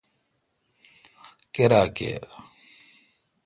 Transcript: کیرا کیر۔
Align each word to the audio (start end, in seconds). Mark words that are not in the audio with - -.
کیرا 1.53 1.81
کیر۔ 1.95 2.23